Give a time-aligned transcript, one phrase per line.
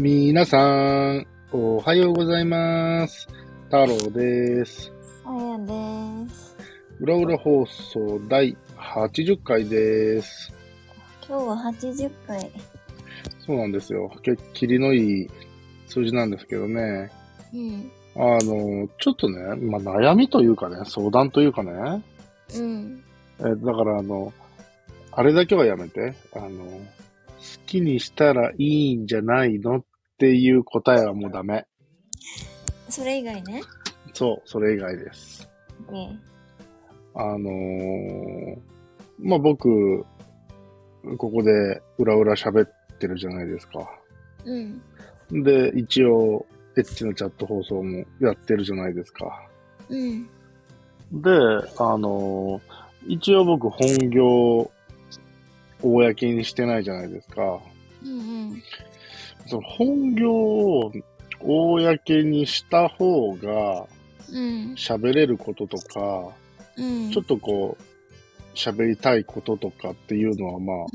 [0.00, 0.56] 皆さ
[1.12, 3.28] ん、おはようございます。
[3.66, 4.90] 太郎です。
[5.26, 6.56] あやです。
[7.00, 10.54] 裏裏放送第80回です。
[11.28, 12.50] 今日は80回。
[13.44, 14.10] そうなんですよ。
[14.22, 15.28] け切りのいい
[15.86, 17.10] 数字なんですけどね。
[17.52, 17.92] うん。
[18.16, 22.02] あの、ちょっとね、まあ、悩みというかね、相談というかね。
[22.54, 23.04] うん。
[23.40, 24.32] えだからあの、
[25.12, 26.14] あれだけはやめて。
[26.34, 26.82] あの、好
[27.66, 29.84] きにしたらいいんじゃないのっ
[30.20, 31.66] ていう答えはもうダメ。
[32.90, 33.62] それ以外ね。
[34.12, 35.48] そう、それ以外です。
[35.90, 36.18] ね
[37.14, 38.58] あのー
[39.18, 40.04] まあ、僕、
[41.16, 43.90] ここで裏裏喋ってるじゃないですか。
[44.44, 44.82] うん。
[45.42, 46.44] で、一応、
[46.76, 49.48] エッチなチャット放送もやってるじゃないですか。
[49.88, 50.24] うん。
[51.12, 51.30] で、
[51.78, 54.70] あのー一応僕本業、
[55.82, 57.58] 公にしてないじゃないですか。
[58.04, 58.62] うん
[59.46, 60.92] その本業を
[61.40, 63.86] 公にした方が
[64.32, 64.72] うん。
[64.74, 66.32] 喋れることとか、
[66.76, 67.10] うん。
[67.10, 70.86] ちょっとこう、喋りたいこととかっていうのはまあ、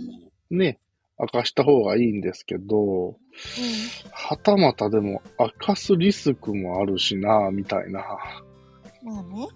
[0.49, 0.79] ね、
[1.19, 3.17] 明かした方がいいんですけど、
[4.11, 8.03] はたまたでも明かすリスクもあるしな、みたいな
[9.03, 9.13] うん。
[9.13, 9.47] まあね。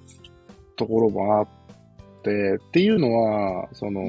[0.75, 1.47] ところもあっ
[2.23, 4.01] て、っていうのは、その、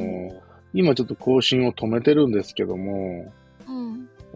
[0.73, 3.33] 今ちょっと更新を止めてるんですけども、うん。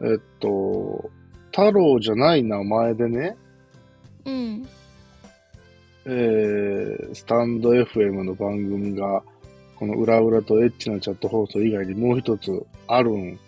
[0.02, 1.10] えっと、
[1.50, 3.36] 太郎じゃない名前でね、
[4.24, 4.68] うん。
[6.06, 9.22] えー、スタンド FM の番組が、
[9.76, 13.38] この裏裏とエッチなチャット放送以外にもう一つあるん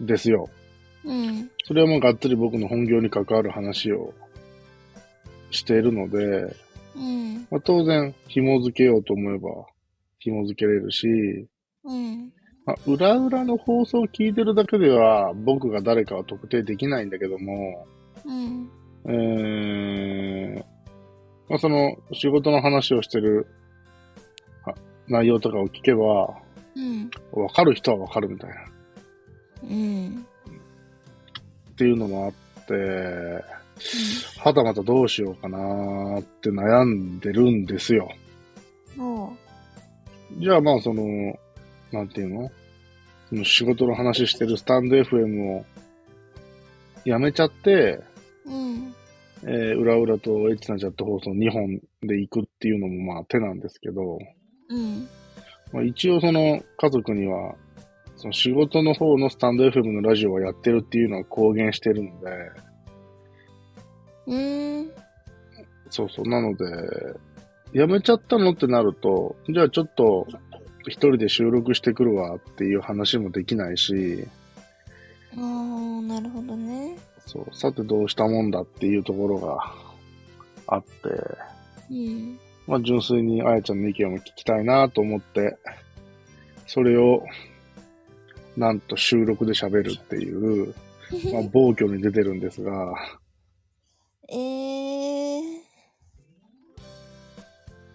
[0.00, 0.48] ですよ。
[1.04, 1.50] うん。
[1.64, 4.12] それはもうがっつり僕の本業に関わる話を
[5.50, 6.56] しているので、
[6.96, 7.46] うん。
[7.50, 9.66] まあ、当然紐付けようと思えば
[10.18, 11.46] 紐付けれるし、
[11.84, 12.32] うん。
[12.66, 17.86] まあ、裏裏の放送を聞いてるだけでは僕が誰かは特定できないんだけども、
[18.24, 18.70] うん。
[19.08, 20.64] えー
[21.48, 23.46] まあ、その仕事の話をしてる
[24.64, 24.74] あ
[25.06, 26.42] 内容とかを聞けば、
[26.74, 27.10] うん。
[27.32, 28.56] わかる人はわかるみたいな。
[29.62, 30.26] うん。
[31.70, 32.74] っていうのもあって、
[34.40, 38.08] はたまたどうしようかなーって悩んでるんですよ。
[38.96, 39.36] も
[40.38, 41.02] じゃあまあその、
[41.96, 42.50] なんていうの？
[43.28, 45.64] その仕事の話してるスタンド FM を
[47.04, 48.00] やめちゃって、
[48.44, 48.50] う。
[48.50, 48.94] うん。
[49.42, 54.18] えー、裏裏とエッチなチャット放送2本で行くっていうのもまあ手なんですけど、
[54.68, 55.08] うん。
[55.72, 57.54] まあ、一応その家族には、
[58.16, 62.26] その仕事の方のスタンド FM のラジオをやってるっていうのは公言してるので、
[64.26, 64.90] うん。
[65.90, 66.28] そうそう。
[66.28, 66.64] なので、
[67.72, 70.26] やめちゃったのってなると、じゃあちょっと
[70.88, 74.26] 一人で収録してくるわっていう話もできないし、
[75.36, 76.96] ああ、なるほどね。
[77.26, 79.74] そう、さてどうしたもんだっていうところが
[80.66, 81.08] あって、
[81.90, 82.38] うん。
[82.66, 85.56] まあ純粋にあやちゃんの意見も聞きたいなと思って、
[86.66, 87.24] それを
[88.56, 90.74] なんと収録で喋るっていう、
[91.32, 92.94] まあ、暴挙に出てるんですが、
[94.28, 95.42] ええー。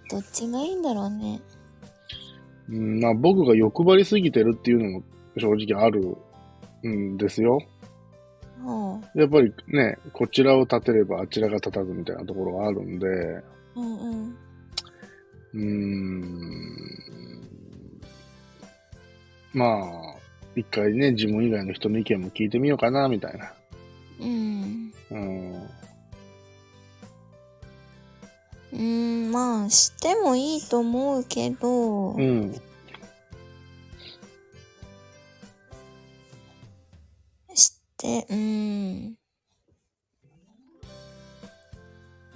[0.10, 1.42] どっちがいいんだろうね。
[2.72, 5.04] うんまあ、僕が欲張りすぎてるっていうのも
[5.38, 6.18] 正直ある
[6.88, 7.60] んですよ。
[8.64, 13.44] ほやっぱりね、こちらを立てればあちらが立たずみたいなところがあるんで、う。
[13.76, 14.36] うんうん。
[15.54, 16.42] うーん、
[19.54, 20.16] まあ、
[20.56, 23.54] 一回ね、自分以外の人の意見も聞いてみようかな、みたいな。
[24.22, 24.94] うん。
[25.12, 25.51] うん、
[28.74, 32.54] うーん、まあ、してもいいと思うけど、うん、
[37.54, 39.18] して、うーん。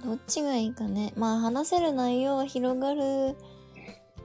[0.04, 1.12] どっちがいいかね。
[1.16, 3.34] まあ、話せる内容は広がる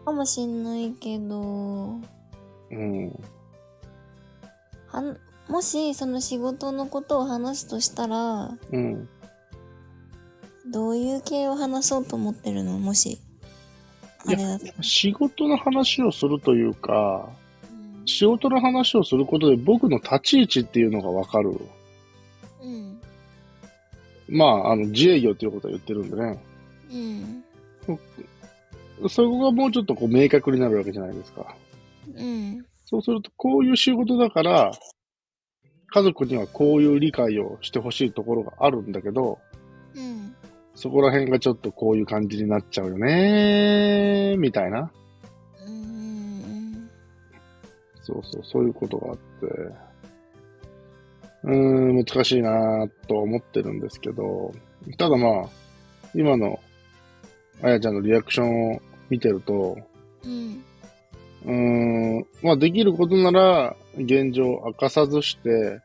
[0.06, 3.19] かもしんないけど、うん、
[4.88, 9.09] はん、もし、その仕事のことを話すとしたら、うん。
[10.68, 12.78] どういう系を話そうと思ってるの？
[12.78, 13.19] もし、
[14.25, 14.84] あいれだと。
[14.84, 17.30] 仕事の話をするというか、
[17.63, 21.56] うん仕事の話をすることで僕の立ち位置っていうのがわかる。
[22.63, 23.00] うん。
[24.28, 26.44] まあ、あの、自営業っていうことは言ってるんでね。
[26.92, 27.44] うん。
[29.08, 31.56] そこがもうちょっとこう明確になるわけじゃないですか。
[32.16, 32.66] うん。
[32.86, 34.72] そうすると、こういう仕事だから、
[35.92, 39.38] 家族にはこういう理解をしてほしいところがあるんだけど、
[39.96, 40.36] うん。
[40.75, 44.91] そこら辺がちょっとこういう感じになっちゃうよねみたいな。
[45.65, 46.89] うん。
[48.01, 49.21] そうそう、そういうことがあって。
[51.44, 54.53] うーん、難しいなと思ってるんですけど、
[54.97, 55.50] ただまあ、
[56.13, 56.59] 今の
[57.63, 59.77] あやちゃんのリアクションを見てると、
[60.24, 60.63] うん。
[61.45, 61.53] うー
[62.19, 65.79] ん、まあできることなら現状明かさずして、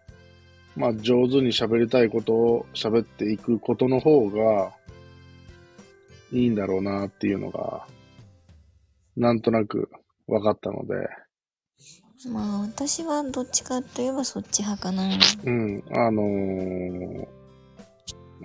[0.76, 4.73] まあ上手に喋りたいことを喋っていくことの方が
[6.32, 7.87] いいんだろうなっていうのが、
[9.17, 9.90] なんとなく
[10.26, 10.94] 分かったので、
[12.31, 15.02] まあ私はどっちかといえばそっち派かな。
[15.44, 17.37] うん、あのー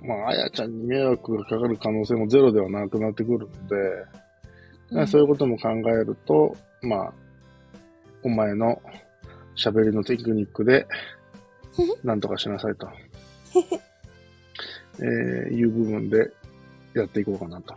[0.04, 3.76] まあ、あやちゃんに迷惑がかかる可能性もゼロではなくなってくるので、
[4.92, 7.14] うんそういうことも考えると、まあ、
[8.24, 8.82] お前の
[9.56, 10.86] 喋りのテクニックで、
[12.04, 12.88] なんとかしなさいと、
[15.00, 16.32] えーいう部分で
[16.94, 17.74] やっていこうかなと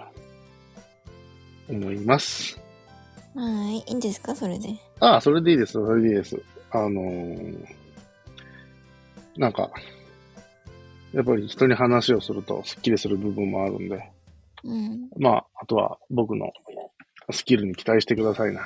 [1.69, 2.59] 思います。
[3.35, 3.79] はい。
[3.79, 4.35] いいんですか？
[4.35, 4.69] それで。
[5.01, 6.41] ああ、それでいいです、それでいいです。
[6.71, 7.67] あのー
[9.37, 9.69] なんか、
[11.13, 14.13] やっぱり人に話をするとスッキリする部分もあるんで、
[14.63, 15.11] うん。
[15.19, 16.53] まあ、あとは僕の
[17.33, 18.63] スキルに期待してくださいな。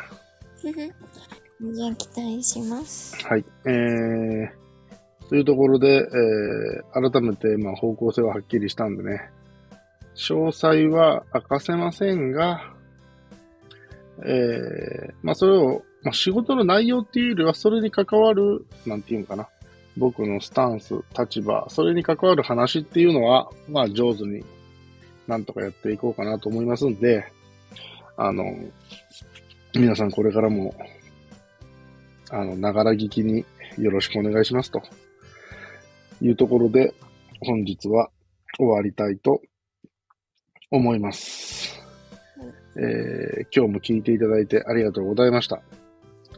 [0.62, 3.16] じゃあ期待します。
[3.26, 3.44] はい。
[3.66, 4.50] えー、
[5.28, 9.30] というところで、えー、改めて、まあ、方向性ははっきりしたんでね、
[10.14, 12.72] 詳細は明かせませんが、
[14.24, 19.48] えー、まあ、それを、まあ、仕事の内容っていうよりは、それに関わる、なんていうのかな、
[19.96, 24.44] 僕のスタンス、立場、それに関わる話っていうのは、まあ、上手に
[25.28, 27.30] なんとかやっていこうかなと思いますんで、
[28.16, 28.44] あの、
[29.74, 30.74] 皆さんこれからも、
[32.30, 33.44] あの、ながら聞きに
[33.78, 34.82] よろしくお願いしますと。
[36.20, 36.94] いうところで、
[37.40, 38.10] 本日は
[38.58, 39.40] 終わりたいと
[40.70, 41.80] 思います。
[42.76, 45.62] えー今日も聞いていただいてありがとうございました。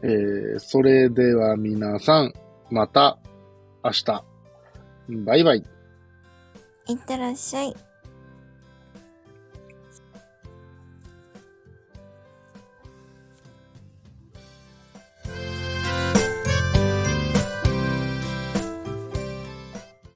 [0.03, 2.33] えーそれでは皆さん、
[2.69, 3.19] また
[3.83, 4.23] 明日。
[5.25, 5.63] バイバイ。
[6.87, 7.90] いってらっしゃい。